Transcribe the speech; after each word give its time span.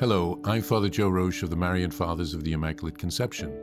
Hello, 0.00 0.40
I'm 0.44 0.62
Father 0.62 0.88
Joe 0.88 1.10
Roesch 1.10 1.42
of 1.42 1.50
the 1.50 1.56
Marian 1.56 1.90
Fathers 1.90 2.32
of 2.32 2.42
the 2.42 2.54
Immaculate 2.54 2.96
Conception. 2.96 3.54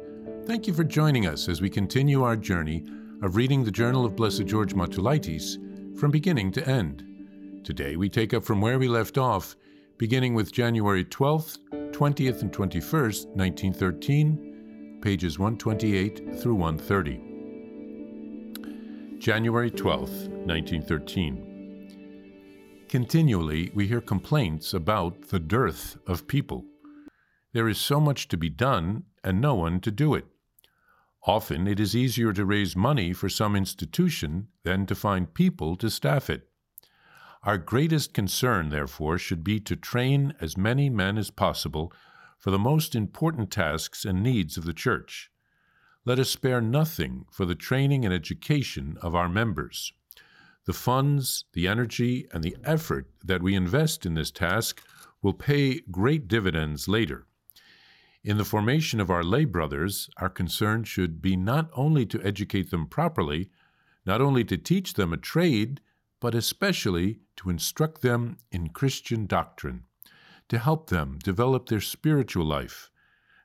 Thank 0.46 0.68
you 0.68 0.74
for 0.76 0.84
joining 0.84 1.26
us 1.26 1.50
as 1.50 1.62
we 1.62 1.70
continue 1.72 2.22
our 2.22 2.38
journey 2.38 2.86
of 3.24 3.36
reading 3.36 3.64
the 3.64 3.72
Journal 3.72 4.06
of 4.06 4.16
Blessed 4.16 4.46
George 4.46 4.76
Matulaitis 4.76 5.58
from 6.00 6.12
beginning 6.12 6.52
to 6.52 6.70
end. 6.70 7.04
Today 7.64 7.96
we 7.96 8.08
take 8.08 8.36
up 8.36 8.44
from 8.44 8.62
where 8.62 8.78
we 8.78 8.88
left 8.88 9.18
off, 9.18 9.56
beginning 9.98 10.36
with 10.36 10.52
January 10.52 11.04
12th, 11.04 11.58
20th, 11.92 12.44
and 12.44 12.54
21st, 12.54 13.26
1913, 13.36 15.00
pages 15.02 15.40
128 15.40 16.40
through 16.40 16.54
130. 16.54 17.20
January 19.18 19.72
12th, 19.72 20.28
1913. 20.46 21.47
Continually, 22.90 23.70
we 23.74 23.88
hear 23.88 24.00
complaints 24.00 24.74
about 24.74 25.28
the 25.28 25.40
dearth 25.40 25.98
of 26.08 26.26
people. 26.26 26.64
There 27.52 27.68
is 27.68 27.78
so 27.78 28.00
much 28.00 28.30
to 28.30 28.38
be 28.38 28.50
done 28.50 29.04
and 29.26 29.42
no 29.42 29.56
one 29.56 29.82
to 29.82 29.92
do 29.92 30.14
it. 30.14 30.26
Often 31.24 31.68
it 31.68 31.82
is 31.82 31.98
easier 31.98 32.32
to 32.32 32.46
raise 32.46 32.78
money 32.78 33.12
for 33.12 33.28
some 33.28 33.58
institution 33.58 34.48
than 34.64 34.86
to 34.86 34.96
find 34.96 35.34
people 35.34 35.76
to 35.76 35.90
staff 35.90 36.30
it. 36.30 36.48
Our 37.44 37.58
greatest 37.58 38.14
concern, 38.14 38.70
therefore, 38.70 39.18
should 39.18 39.44
be 39.44 39.60
to 39.62 39.76
train 39.76 40.34
as 40.40 40.56
many 40.56 40.90
men 40.90 41.18
as 41.18 41.30
possible 41.30 41.92
for 42.40 42.52
the 42.52 42.60
most 42.60 42.96
important 42.96 43.52
tasks 43.52 44.06
and 44.06 44.24
needs 44.24 44.56
of 44.56 44.64
the 44.64 44.74
Church. 44.74 45.30
Let 46.06 46.20
us 46.20 46.30
spare 46.30 46.62
nothing 46.62 47.26
for 47.32 47.46
the 47.46 47.56
training 47.56 48.06
and 48.06 48.14
education 48.14 48.98
of 49.02 49.14
our 49.14 49.28
members. 49.28 49.92
The 50.68 50.74
funds, 50.74 51.46
the 51.54 51.66
energy, 51.66 52.28
and 52.34 52.44
the 52.44 52.58
effort 52.66 53.10
that 53.24 53.42
we 53.42 53.56
invest 53.56 54.06
in 54.06 54.16
this 54.16 54.32
task 54.32 54.84
will 55.22 55.32
pay 55.34 55.80
great 55.90 56.28
dividends 56.28 56.90
later. 56.90 57.26
In 58.22 58.36
the 58.36 58.44
formation 58.44 59.00
of 59.00 59.10
our 59.10 59.24
lay 59.24 59.46
brothers, 59.46 60.10
our 60.18 60.28
concern 60.28 60.84
should 60.84 61.22
be 61.22 61.38
not 61.38 61.70
only 61.74 62.06
to 62.08 62.22
educate 62.22 62.70
them 62.70 62.86
properly, 62.86 63.50
not 64.06 64.20
only 64.20 64.44
to 64.44 64.58
teach 64.58 64.96
them 64.96 65.14
a 65.14 65.18
trade, 65.18 65.80
but 66.20 66.36
especially 66.36 67.22
to 67.38 67.50
instruct 67.50 68.02
them 68.02 68.36
in 68.52 68.68
Christian 68.68 69.26
doctrine, 69.26 69.84
to 70.50 70.60
help 70.60 70.90
them 70.90 71.18
develop 71.24 71.70
their 71.70 71.80
spiritual 71.80 72.46
life, 72.46 72.90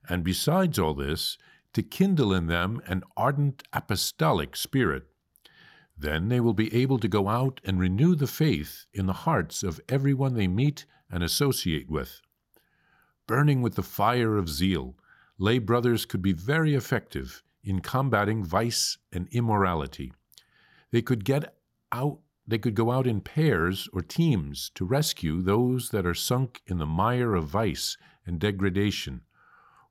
and 0.09 0.25
besides 0.25 0.77
all 0.77 0.95
this, 0.95 1.39
to 1.73 1.85
kindle 1.85 2.35
in 2.35 2.49
them 2.49 2.83
an 2.87 3.05
ardent 3.17 3.63
apostolic 3.73 4.57
spirit 4.57 5.12
then 5.97 6.29
they 6.29 6.41
will 6.41 6.55
be 6.55 6.75
able 6.75 6.99
to 6.99 7.09
go 7.09 7.29
out 7.29 7.61
and 7.65 7.79
renew 7.79 8.15
the 8.15 8.27
faith 8.27 8.87
in 8.93 9.07
the 9.07 9.13
hearts 9.13 9.63
of 9.63 9.81
everyone 9.89 10.35
they 10.35 10.49
meet 10.49 10.87
and 11.11 11.23
associate 11.23 11.91
with. 11.91 12.21
Burning 13.27 13.63
with 13.63 13.75
the 13.75 13.83
fire 13.83 14.37
of 14.37 14.49
zeal, 14.49 14.97
lay 15.39 15.59
brothers 15.59 16.05
could 16.05 16.23
be 16.23 16.33
very 16.33 16.75
effective 16.75 17.43
in 17.63 17.81
combating 17.81 18.45
vice 18.45 18.99
and 19.13 19.29
immorality. 19.31 20.13
They 20.91 21.03
could 21.03 21.25
get 21.25 21.57
out 21.93 22.21
they 22.47 22.59
could 22.59 22.75
go 22.75 22.91
out 22.91 23.07
in 23.07 23.21
pairs 23.21 23.89
or 23.93 24.03
teams 24.03 24.71
to 24.75 24.85
rescue 24.85 25.41
those 25.41 25.91
that 25.91 26.05
are 26.05 26.15
sunk 26.15 26.61
in 26.67 26.79
the 26.79 26.87
mire 26.87 27.35
of 27.37 27.47
vice 27.47 27.97
and 28.27 28.41
degradation, 28.41 29.23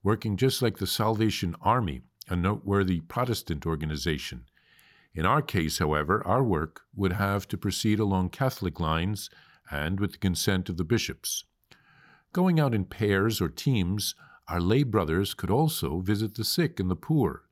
working 0.04 0.36
just 0.36 0.62
like 0.62 0.78
the 0.78 0.88
Salvation 0.88 1.56
Army, 1.62 2.02
a 2.28 2.36
noteworthy 2.36 3.00
Protestant 3.00 3.66
organization, 3.66 4.46
in 5.14 5.26
our 5.26 5.42
case, 5.42 5.80
however, 5.80 6.26
our 6.26 6.44
work 6.44 6.82
would 6.96 7.14
have 7.14 7.48
to 7.50 7.58
proceed 7.58 8.00
along 8.00 8.30
Catholic 8.30 8.80
lines 8.80 9.30
and 9.70 10.00
with 10.00 10.14
the 10.14 10.18
consent 10.18 10.70
of 10.70 10.78
the 10.78 10.86
bishops. 10.86 11.44
Going 12.34 12.60
out 12.60 12.74
in 12.74 12.86
pairs 12.86 13.42
or 13.42 13.50
teams, 13.50 14.16
our 14.48 14.62
lay 14.62 14.84
brothers 14.84 15.34
could 15.34 15.50
also 15.50 16.00
visit 16.00 16.36
the 16.36 16.46
sick 16.46 16.80
and 16.80 16.90
the 16.90 16.96
poor. 16.96 17.44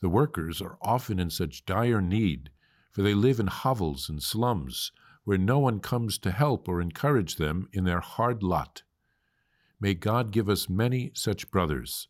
The 0.00 0.08
workers 0.10 0.60
are 0.60 0.78
often 0.82 1.18
in 1.18 1.30
such 1.30 1.64
dire 1.64 2.02
need, 2.02 2.50
for 2.90 3.02
they 3.02 3.14
live 3.14 3.40
in 3.40 3.46
hovels 3.46 4.08
and 4.08 4.22
slums, 4.22 4.92
where 5.24 5.38
no 5.38 5.58
one 5.58 5.80
comes 5.80 6.18
to 6.18 6.30
help 6.30 6.68
or 6.68 6.80
encourage 6.80 7.36
them 7.36 7.68
in 7.72 7.84
their 7.84 8.00
hard 8.00 8.42
lot. 8.42 8.82
May 9.80 9.94
God 9.94 10.32
give 10.32 10.48
us 10.48 10.68
many 10.68 11.12
such 11.14 11.50
brothers. 11.50 12.08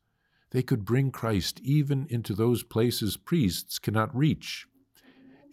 They 0.50 0.62
could 0.62 0.84
bring 0.84 1.12
Christ 1.12 1.61
even 1.61 2.06
into 2.11 2.34
those 2.34 2.65
places 2.65 3.17
priests 3.17 3.79
cannot 3.79 4.15
reach. 4.17 4.67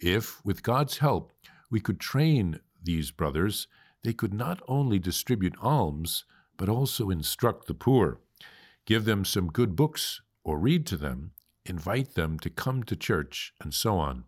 If, 0.00 0.44
with 0.44 0.62
God's 0.62 0.98
help, 0.98 1.32
we 1.70 1.80
could 1.80 1.98
train 1.98 2.60
these 2.82 3.10
brothers, 3.10 3.66
they 4.04 4.12
could 4.12 4.32
not 4.32 4.62
only 4.68 4.98
distribute 4.98 5.56
alms, 5.60 6.24
but 6.56 6.68
also 6.68 7.10
instruct 7.10 7.66
the 7.66 7.74
poor, 7.74 8.20
give 8.84 9.04
them 9.04 9.24
some 9.24 9.48
good 9.48 9.74
books 9.76 10.20
or 10.44 10.58
read 10.58 10.86
to 10.86 10.96
them, 10.96 11.32
invite 11.66 12.14
them 12.14 12.38
to 12.38 12.50
come 12.50 12.82
to 12.84 12.96
church, 12.96 13.52
and 13.60 13.74
so 13.74 13.98
on. 13.98 14.24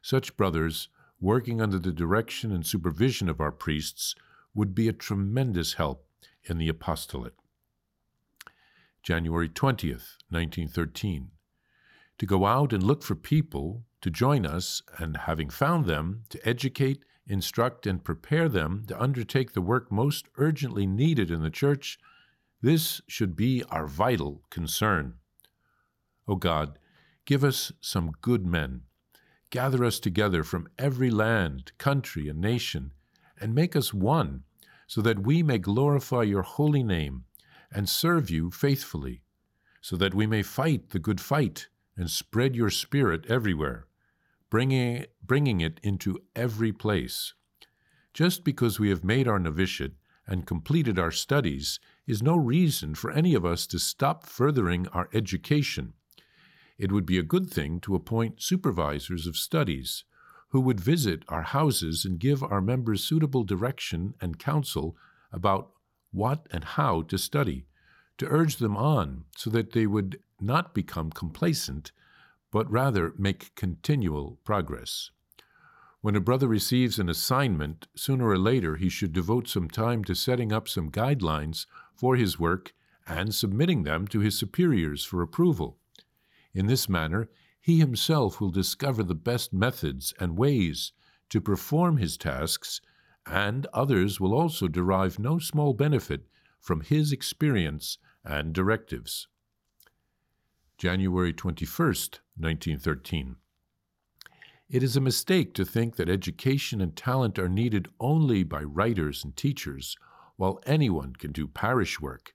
Such 0.00 0.36
brothers, 0.36 0.88
working 1.20 1.60
under 1.60 1.78
the 1.78 1.92
direction 1.92 2.52
and 2.52 2.64
supervision 2.64 3.28
of 3.28 3.40
our 3.40 3.52
priests, 3.52 4.14
would 4.54 4.74
be 4.74 4.88
a 4.88 4.92
tremendous 4.92 5.74
help 5.74 6.06
in 6.44 6.58
the 6.58 6.68
apostolate. 6.68 7.34
January 9.02 9.48
20th, 9.48 10.16
1913. 10.30 11.30
To 12.18 12.26
go 12.26 12.46
out 12.46 12.72
and 12.72 12.82
look 12.82 13.02
for 13.02 13.14
people 13.14 13.84
to 14.04 14.10
join 14.10 14.44
us, 14.44 14.82
and 14.98 15.16
having 15.16 15.48
found 15.48 15.86
them, 15.86 16.24
to 16.28 16.38
educate, 16.46 17.02
instruct, 17.26 17.86
and 17.86 18.04
prepare 18.04 18.50
them 18.50 18.84
to 18.86 19.02
undertake 19.02 19.54
the 19.54 19.62
work 19.62 19.90
most 19.90 20.26
urgently 20.36 20.86
needed 20.86 21.30
in 21.30 21.40
the 21.40 21.48
Church, 21.48 21.98
this 22.60 23.00
should 23.08 23.34
be 23.34 23.64
our 23.70 23.86
vital 23.86 24.42
concern. 24.50 25.14
O 26.28 26.36
God, 26.36 26.78
give 27.24 27.42
us 27.42 27.72
some 27.80 28.12
good 28.20 28.44
men. 28.44 28.82
Gather 29.48 29.82
us 29.82 29.98
together 29.98 30.44
from 30.44 30.68
every 30.78 31.10
land, 31.10 31.72
country, 31.78 32.28
and 32.28 32.42
nation, 32.42 32.90
and 33.40 33.54
make 33.54 33.74
us 33.74 33.94
one, 33.94 34.42
so 34.86 35.00
that 35.00 35.20
we 35.20 35.42
may 35.42 35.56
glorify 35.56 36.24
your 36.24 36.42
holy 36.42 36.82
name 36.82 37.24
and 37.72 37.88
serve 37.88 38.28
you 38.28 38.50
faithfully, 38.50 39.22
so 39.80 39.96
that 39.96 40.12
we 40.12 40.26
may 40.26 40.42
fight 40.42 40.90
the 40.90 40.98
good 40.98 41.22
fight 41.22 41.68
and 41.96 42.10
spread 42.10 42.54
your 42.54 42.68
Spirit 42.68 43.24
everywhere 43.30 43.86
bringing, 44.54 45.04
bringing 45.20 45.60
it 45.60 45.80
into 45.82 46.16
every 46.36 46.72
place. 46.72 47.34
Just 48.12 48.44
because 48.44 48.78
we 48.78 48.88
have 48.88 49.02
made 49.02 49.26
our 49.26 49.40
novitiate 49.40 49.94
and 50.28 50.46
completed 50.46 50.96
our 50.96 51.10
studies 51.10 51.80
is 52.06 52.22
no 52.22 52.36
reason 52.36 52.94
for 52.94 53.10
any 53.10 53.34
of 53.34 53.44
us 53.44 53.66
to 53.66 53.80
stop 53.80 54.24
furthering 54.24 54.86
our 54.92 55.08
education. 55.12 55.92
It 56.78 56.92
would 56.92 57.04
be 57.04 57.18
a 57.18 57.24
good 57.24 57.50
thing 57.50 57.80
to 57.80 57.96
appoint 57.96 58.42
supervisors 58.42 59.26
of 59.26 59.36
studies 59.36 60.04
who 60.50 60.60
would 60.60 60.78
visit 60.78 61.24
our 61.26 61.42
houses 61.42 62.04
and 62.04 62.20
give 62.20 62.40
our 62.44 62.60
members 62.60 63.02
suitable 63.02 63.42
direction 63.42 64.14
and 64.20 64.38
counsel 64.38 64.96
about 65.32 65.72
what 66.12 66.46
and 66.52 66.62
how 66.62 67.02
to 67.02 67.18
study, 67.18 67.66
to 68.18 68.28
urge 68.28 68.58
them 68.58 68.76
on 68.76 69.24
so 69.36 69.50
that 69.50 69.72
they 69.72 69.88
would 69.88 70.20
not 70.40 70.76
become 70.76 71.10
complacent 71.10 71.90
but 72.54 72.70
rather 72.70 73.12
make 73.18 73.52
continual 73.56 74.38
progress. 74.44 75.10
When 76.02 76.14
a 76.14 76.20
brother 76.20 76.46
receives 76.46 77.00
an 77.00 77.08
assignment, 77.08 77.88
sooner 77.96 78.28
or 78.28 78.38
later 78.38 78.76
he 78.76 78.88
should 78.88 79.12
devote 79.12 79.48
some 79.48 79.68
time 79.68 80.04
to 80.04 80.14
setting 80.14 80.52
up 80.52 80.68
some 80.68 80.92
guidelines 80.92 81.66
for 81.96 82.14
his 82.14 82.38
work 82.38 82.72
and 83.08 83.34
submitting 83.34 83.82
them 83.82 84.06
to 84.06 84.20
his 84.20 84.38
superiors 84.38 85.04
for 85.04 85.20
approval. 85.20 85.78
In 86.52 86.68
this 86.68 86.88
manner, 86.88 87.28
he 87.60 87.80
himself 87.80 88.40
will 88.40 88.52
discover 88.52 89.02
the 89.02 89.16
best 89.16 89.52
methods 89.52 90.14
and 90.20 90.38
ways 90.38 90.92
to 91.30 91.40
perform 91.40 91.96
his 91.96 92.16
tasks, 92.16 92.80
and 93.26 93.66
others 93.74 94.20
will 94.20 94.32
also 94.32 94.68
derive 94.68 95.18
no 95.18 95.40
small 95.40 95.74
benefit 95.74 96.28
from 96.60 96.82
his 96.82 97.10
experience 97.10 97.98
and 98.24 98.52
directives. 98.52 99.26
January 100.78 101.32
21st, 101.32 102.20
1913. 102.36 103.36
It 104.68 104.82
is 104.82 104.96
a 104.96 105.00
mistake 105.00 105.54
to 105.54 105.64
think 105.64 105.96
that 105.96 106.08
education 106.08 106.80
and 106.80 106.96
talent 106.96 107.38
are 107.38 107.48
needed 107.48 107.88
only 108.00 108.42
by 108.42 108.62
writers 108.62 109.22
and 109.22 109.36
teachers, 109.36 109.96
while 110.36 110.60
anyone 110.66 111.14
can 111.14 111.32
do 111.32 111.46
parish 111.46 112.00
work. 112.00 112.34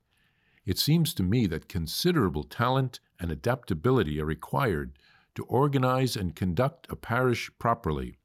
It 0.65 0.77
seems 0.77 1.13
to 1.15 1.23
me 1.23 1.47
that 1.47 1.67
considerable 1.67 2.43
talent 2.43 2.99
and 3.19 3.31
adaptability 3.31 4.21
are 4.21 4.25
required 4.25 4.97
to 5.35 5.43
organize 5.45 6.15
and 6.15 6.35
conduct 6.35 6.87
a 6.89 6.95
parish 6.95 7.49
properly. 7.59 8.17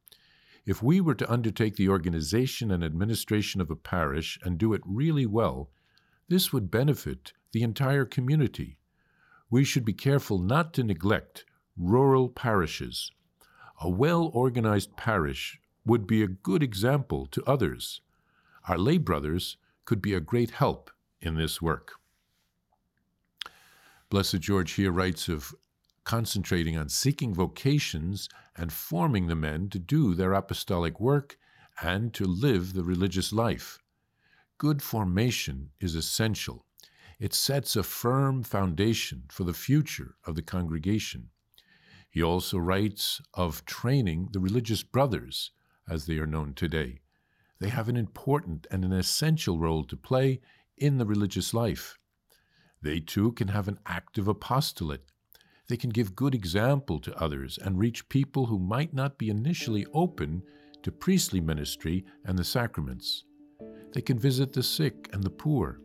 If 0.67 0.83
we 0.83 1.01
were 1.01 1.15
to 1.15 1.33
undertake 1.33 1.77
the 1.77 1.89
organization 1.89 2.71
and 2.71 2.85
administration 2.85 3.61
of 3.61 3.71
a 3.71 3.77
parish 3.77 4.39
and 4.43 4.59
do 4.59 4.75
it 4.75 4.83
really 4.85 5.27
well, 5.27 5.71
this 6.29 6.53
would 6.53 6.71
benefit 6.71 7.33
the 7.53 7.63
entire 7.63 8.05
community. 8.05 8.79
We 9.51 9.65
should 9.65 9.85
be 9.85 9.93
careful 9.93 10.39
not 10.39 10.73
to 10.75 10.85
neglect 10.85 11.45
rural 11.77 12.29
parishes. 12.29 13.11
A 13.81 13.89
well 13.89 14.31
organized 14.33 14.97
parish 14.97 15.61
would 15.85 16.07
be 16.07 16.23
a 16.23 16.29
good 16.29 16.63
example 16.63 17.27
to 17.27 17.45
others. 17.45 18.01
Our 18.69 18.79
lay 18.79 18.99
brothers 18.99 19.57
could 19.85 20.01
be 20.01 20.15
a 20.15 20.21
great 20.21 20.51
help 20.51 20.91
in 21.21 21.35
this 21.35 21.61
work. 21.61 21.93
Blessed 24.09 24.41
George 24.41 24.73
here 24.73 24.93
writes 24.93 25.29
of 25.29 25.55
concentrating 26.05 26.77
on 26.77 26.89
seeking 26.89 27.35
vocations 27.35 28.29
and 28.57 28.73
forming 28.73 29.27
the 29.27 29.35
men 29.35 29.69
to 29.71 29.79
do 29.79 30.15
their 30.15 30.35
apostolic 30.35 31.01
work 31.01 31.39
and 31.83 32.15
to 32.15 32.25
live 32.25 32.75
the 32.75 32.85
religious 32.85 33.33
life. 33.33 33.79
Good 34.59 34.83
formation 34.83 35.71
is 35.81 35.95
essential. 35.95 36.65
It 37.19 37.35
sets 37.35 37.75
a 37.75 37.83
firm 37.83 38.43
foundation 38.43 39.25
for 39.29 39.45
the 39.45 39.55
future 39.55 40.15
of 40.25 40.35
the 40.37 40.43
congregation. 40.43 41.31
He 42.15 42.23
also 42.23 42.59
writes 42.59 43.21
of 43.35 43.65
training 43.65 44.29
the 44.31 44.39
religious 44.39 44.85
brothers, 44.85 45.51
as 45.91 46.07
they 46.07 46.19
are 46.19 46.29
known 46.29 46.55
today. 46.55 47.01
They 47.59 47.71
have 47.71 47.89
an 47.89 47.97
important 47.97 48.69
and 48.71 48.85
an 48.85 48.93
essential 48.93 49.59
role 49.59 49.83
to 49.83 49.97
play 49.97 50.41
in 50.79 50.99
the 50.99 51.07
religious 51.07 51.53
life. 51.53 51.99
They 52.81 53.01
too 53.01 53.33
can 53.33 53.49
have 53.49 53.67
an 53.67 53.81
active 53.85 54.29
apostolate. 54.29 55.11
They 55.69 55.77
can 55.77 55.91
give 55.91 56.15
good 56.15 56.37
example 56.37 57.01
to 57.01 57.21
others 57.21 57.59
and 57.59 57.81
reach 57.81 58.09
people 58.09 58.47
who 58.47 58.61
might 58.61 58.95
not 58.95 59.19
be 59.19 59.29
initially 59.29 59.85
open 59.93 60.45
to 60.85 60.93
priestly 60.93 61.41
ministry 61.41 62.05
and 62.25 62.39
the 62.39 62.45
sacraments. 62.45 63.25
They 63.93 64.03
can 64.03 64.21
visit 64.21 64.53
the 64.53 64.63
sick 64.63 65.09
and 65.13 65.25
the 65.25 65.31
poor. 65.31 65.81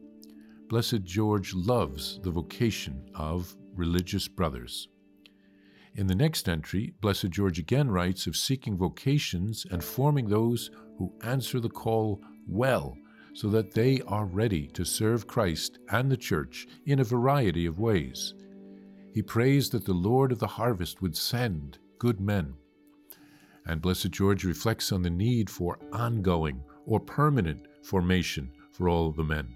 Blessed 0.68 1.02
George 1.06 1.56
loves 1.56 2.20
the 2.22 2.30
vocation 2.30 3.10
of 3.16 3.58
religious 3.74 4.28
brothers. 4.28 4.90
In 5.96 6.08
the 6.08 6.16
next 6.16 6.48
entry, 6.48 6.94
Blessed 7.02 7.30
George 7.30 7.60
again 7.60 7.90
writes 7.90 8.28
of 8.28 8.36
seeking 8.36 8.78
vocations 8.78 9.66
and 9.70 9.84
forming 9.84 10.30
those 10.30 10.72
who 10.98 11.14
answer 11.24 11.60
the 11.60 11.70
call 11.70 12.22
well 12.48 12.96
so 13.34 13.50
that 13.50 13.74
they 13.74 14.02
are 14.08 14.26
ready 14.26 14.68
to 14.68 14.84
serve 14.84 15.28
Christ 15.28 15.80
and 15.90 16.12
the 16.12 16.18
Church 16.18 16.68
in 16.86 17.00
a 17.00 17.04
variety 17.04 17.66
of 17.66 17.80
ways. 17.80 18.34
He 19.14 19.22
prays 19.22 19.70
that 19.70 19.86
the 19.86 19.94
Lord 19.94 20.32
of 20.32 20.40
the 20.40 20.48
harvest 20.48 21.02
would 21.02 21.16
send 21.16 21.80
good 21.98 22.20
men. 22.20 22.54
And 23.66 23.82
Blessed 23.82 24.12
George 24.12 24.44
reflects 24.44 24.92
on 24.92 25.02
the 25.02 25.10
need 25.10 25.50
for 25.50 25.80
ongoing 25.92 26.64
or 26.86 27.00
permanent 27.00 27.68
formation 27.84 28.52
for 28.72 28.90
all 28.90 29.12
the 29.12 29.24
men. 29.24 29.56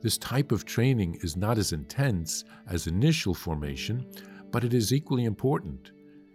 This 0.00 0.18
type 0.18 0.52
of 0.52 0.64
training 0.64 1.18
is 1.22 1.36
not 1.36 1.58
as 1.58 1.72
intense 1.72 2.44
as 2.68 2.86
initial 2.86 3.34
formation, 3.34 4.06
but 4.50 4.64
it 4.64 4.74
is 4.74 4.92
equally 4.92 5.24
important. 5.24 5.92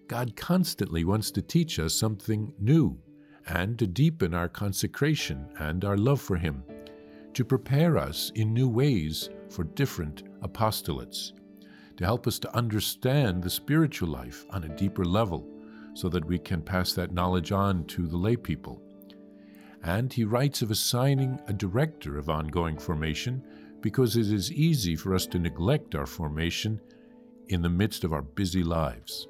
God 0.08 0.36
constantly 0.36 1.04
wants 1.04 1.32
to 1.32 1.42
teach 1.42 1.80
us 1.80 1.94
something 1.94 2.54
new 2.60 3.00
and 3.48 3.78
to 3.80 3.88
deepen 3.88 4.34
our 4.34 4.48
consecration 4.48 5.48
and 5.60 5.84
our 5.84 5.98
love 5.98 6.22
for 6.22 6.38
Him, 6.38 6.64
to 7.34 7.44
prepare 7.44 7.98
us 7.98 8.32
in 8.36 8.54
new 8.54 8.68
ways 8.68 9.30
for 9.50 9.64
different 9.64 10.24
apostolates, 10.42 11.34
to 11.98 12.06
help 12.06 12.28
us 12.28 12.40
to 12.40 12.56
understand 12.56 13.44
the 13.44 13.50
spiritual 13.50 14.10
life 14.10 14.46
on 14.50 14.64
a 14.64 14.76
deeper 14.76 15.06
level 15.06 15.48
so 15.94 16.10
that 16.10 16.26
we 16.26 16.40
can 16.40 16.62
pass 16.62 16.94
that 16.94 17.14
knowledge 17.14 17.52
on 17.52 17.86
to 17.86 18.08
the 18.08 18.18
lay 18.18 18.36
people. 18.36 18.82
And 19.84 20.12
he 20.12 20.24
writes 20.24 20.62
of 20.62 20.72
assigning 20.72 21.40
a 21.48 21.54
director 21.54 22.18
of 22.18 22.30
ongoing 22.30 22.78
formation 22.78 23.44
because 23.82 24.16
it 24.16 24.32
is 24.32 24.52
easy 24.52 24.96
for 24.96 25.14
us 25.14 25.28
to 25.28 25.40
neglect 25.40 25.94
our 25.94 26.06
formation 26.06 26.80
in 27.50 27.62
the 27.62 27.70
midst 27.70 28.04
of 28.04 28.14
our 28.14 28.22
busy 28.22 28.64
lives. 28.64 29.28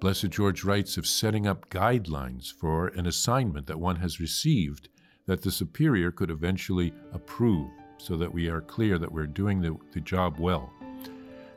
Blessed 0.00 0.30
George 0.30 0.64
writes 0.64 0.96
of 0.96 1.06
setting 1.06 1.46
up 1.46 1.70
guidelines 1.70 2.52
for 2.52 2.88
an 2.88 3.06
assignment 3.06 3.66
that 3.66 3.80
one 3.80 3.96
has 3.96 4.20
received 4.20 4.88
that 5.26 5.42
the 5.42 5.50
superior 5.50 6.10
could 6.10 6.30
eventually 6.30 6.92
approve 7.12 7.70
so 7.96 8.16
that 8.16 8.32
we 8.32 8.48
are 8.48 8.60
clear 8.60 8.98
that 8.98 9.10
we're 9.10 9.26
doing 9.26 9.60
the, 9.60 9.76
the 9.92 10.00
job 10.00 10.38
well. 10.38 10.72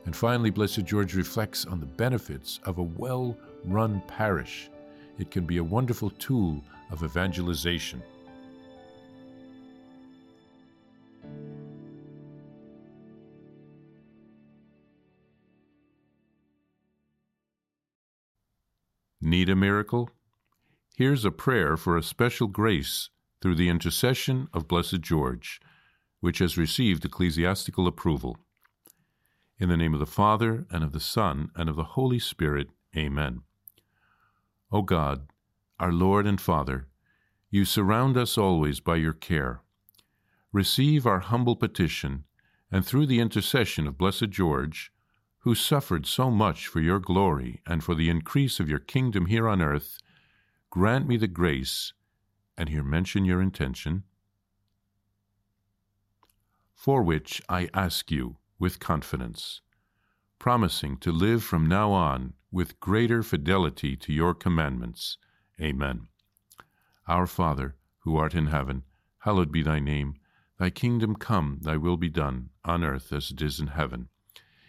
And 0.06 0.16
finally, 0.16 0.50
Blessed 0.50 0.86
George 0.86 1.16
reflects 1.16 1.66
on 1.66 1.82
the 1.82 1.86
benefits 1.86 2.62
of 2.64 2.78
a 2.78 2.84
well 2.84 3.38
run 3.66 4.02
parish. 4.08 4.70
It 5.18 5.32
can 5.32 5.46
be 5.46 5.58
a 5.58 5.64
wonderful 5.64 6.12
tool 6.12 6.64
of 6.92 7.04
evangelization. 7.04 8.02
Need 19.38 19.50
a 19.50 19.56
miracle? 19.56 20.10
Here's 20.96 21.24
a 21.24 21.30
prayer 21.30 21.78
for 21.78 21.96
a 21.96 22.02
special 22.02 22.48
grace 22.48 23.12
through 23.40 23.54
the 23.54 23.70
intercession 23.70 24.48
of 24.52 24.68
Blessed 24.68 25.02
George, 25.02 25.62
which 26.22 26.40
has 26.40 26.58
received 26.58 27.06
ecclesiastical 27.06 27.86
approval. 27.86 28.40
In 29.60 29.70
the 29.70 29.78
name 29.78 29.94
of 29.94 30.00
the 30.00 30.08
Father, 30.08 30.66
and 30.72 30.84
of 30.84 30.92
the 30.92 31.00
Son, 31.00 31.52
and 31.56 31.70
of 31.70 31.76
the 31.76 31.94
Holy 31.94 32.18
Spirit, 32.18 32.70
Amen. 32.96 33.44
O 34.72 34.82
God, 34.82 35.28
our 35.80 35.94
Lord 35.94 36.26
and 36.26 36.42
Father, 36.42 36.88
you 37.52 37.64
surround 37.64 38.18
us 38.18 38.40
always 38.40 38.80
by 38.80 38.96
your 38.96 39.14
care. 39.14 39.62
Receive 40.52 41.06
our 41.06 41.20
humble 41.20 41.56
petition, 41.56 42.24
and 42.72 42.84
through 42.84 43.06
the 43.06 43.20
intercession 43.20 43.86
of 43.86 44.00
Blessed 44.00 44.32
George, 44.32 44.92
who 45.48 45.56
suffered 45.56 46.06
so 46.06 46.30
much 46.30 46.68
for 46.68 46.82
your 46.82 47.00
glory 47.00 47.62
and 47.66 47.82
for 47.82 47.96
the 47.96 48.10
increase 48.10 48.60
of 48.60 48.68
your 48.68 48.80
kingdom 48.80 49.28
here 49.28 49.48
on 49.48 49.62
earth, 49.62 49.98
grant 50.70 51.08
me 51.08 51.16
the 51.16 51.26
grace, 51.26 51.94
and 52.58 52.68
here 52.68 52.84
mention 52.84 53.24
your 53.24 53.42
intention, 53.42 54.04
for 56.76 57.02
which 57.02 57.42
I 57.48 57.70
ask 57.74 58.12
you 58.12 58.36
with 58.60 58.82
confidence, 58.82 59.62
promising 60.38 60.98
to 60.98 61.14
live 61.14 61.46
from 61.46 61.66
now 61.66 61.94
on 61.94 62.34
with 62.52 62.82
greater 62.82 63.24
fidelity 63.24 63.96
to 63.96 64.12
your 64.12 64.34
commandments. 64.34 65.18
Amen. 65.62 66.10
Our 67.08 67.26
Father, 67.26 67.78
who 68.00 68.18
art 68.18 68.36
in 68.36 68.48
heaven, 68.48 68.84
hallowed 69.20 69.54
be 69.54 69.64
thy 69.64 69.80
name. 69.80 70.16
Thy 70.60 70.72
kingdom 70.72 71.16
come, 71.16 71.60
thy 71.62 71.78
will 71.78 71.96
be 71.96 72.10
done, 72.10 72.50
on 72.66 72.84
earth 72.84 73.14
as 73.14 73.32
it 73.32 73.42
is 73.42 73.62
in 73.62 73.68
heaven. 73.68 74.10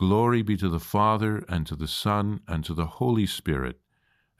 Glory 0.00 0.40
be 0.40 0.56
to 0.56 0.70
the 0.70 0.80
Father, 0.80 1.44
and 1.46 1.66
to 1.66 1.76
the 1.76 1.86
Son, 1.86 2.40
and 2.48 2.64
to 2.64 2.72
the 2.72 2.86
Holy 2.86 3.26
Spirit, 3.26 3.78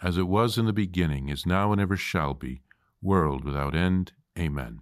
as 0.03 0.17
it 0.17 0.27
was 0.27 0.57
in 0.57 0.65
the 0.65 0.73
beginning, 0.73 1.29
is 1.29 1.45
now, 1.45 1.71
and 1.71 1.79
ever 1.79 1.99
shall 1.99 2.33
be, 2.33 2.63
world 3.03 3.45
without 3.45 3.75
end. 3.75 4.13
Amen. 4.39 4.81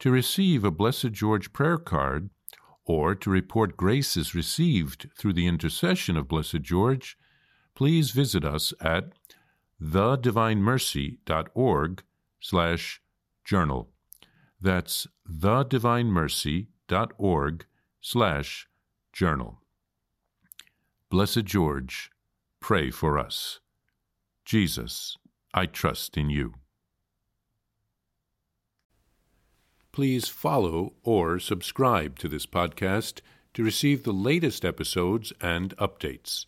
To 0.00 0.10
receive 0.10 0.64
a 0.64 0.70
Blessed 0.70 1.12
George 1.12 1.54
prayer 1.54 1.78
card, 1.78 2.28
or 2.84 3.14
to 3.14 3.30
report 3.30 3.78
graces 3.78 4.34
received 4.34 5.08
through 5.16 5.32
the 5.32 5.46
intercession 5.46 6.18
of 6.18 6.28
Blessed 6.28 6.60
George, 6.60 7.16
please 7.74 8.10
visit 8.10 8.44
us 8.44 8.74
at 8.82 9.14
thedivinemercy.org 9.82 12.02
slash 12.38 13.00
journal. 13.46 13.88
That's 14.60 15.06
thedivinemercy.org 15.26 17.64
slash 18.02 18.68
Journal. 19.18 19.58
Blessed 21.10 21.44
George, 21.44 22.08
pray 22.60 22.92
for 22.92 23.18
us. 23.18 23.58
Jesus, 24.44 25.16
I 25.52 25.66
trust 25.66 26.16
in 26.16 26.30
you. 26.30 26.54
Please 29.90 30.28
follow 30.28 30.92
or 31.02 31.40
subscribe 31.40 32.16
to 32.20 32.28
this 32.28 32.46
podcast 32.46 33.20
to 33.54 33.64
receive 33.64 34.04
the 34.04 34.12
latest 34.12 34.64
episodes 34.64 35.32
and 35.40 35.76
updates. 35.78 36.46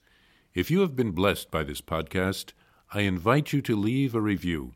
If 0.54 0.70
you 0.70 0.78
have 0.82 0.94
been 0.94 1.10
blessed 1.10 1.50
by 1.50 1.64
this 1.64 1.80
podcast, 1.80 2.52
I 2.92 3.00
invite 3.00 3.52
you 3.52 3.62
to 3.62 3.74
leave 3.74 4.14
a 4.14 4.20
review. 4.20 4.74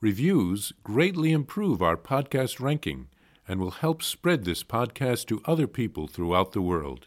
Reviews 0.00 0.72
greatly 0.82 1.30
improve 1.30 1.80
our 1.80 1.96
podcast 1.96 2.58
ranking 2.58 3.06
and 3.46 3.60
will 3.60 3.70
help 3.70 4.02
spread 4.02 4.44
this 4.44 4.64
podcast 4.64 5.26
to 5.26 5.40
other 5.44 5.68
people 5.68 6.08
throughout 6.08 6.50
the 6.50 6.60
world. 6.60 7.06